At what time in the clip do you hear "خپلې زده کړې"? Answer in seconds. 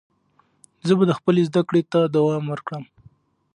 1.19-1.81